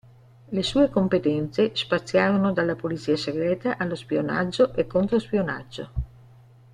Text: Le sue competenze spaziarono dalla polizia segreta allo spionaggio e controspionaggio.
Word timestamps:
Le 0.49 0.63
sue 0.63 0.89
competenze 0.89 1.75
spaziarono 1.75 2.51
dalla 2.53 2.75
polizia 2.75 3.15
segreta 3.15 3.77
allo 3.77 3.93
spionaggio 3.93 4.73
e 4.73 4.87
controspionaggio. 4.87 5.91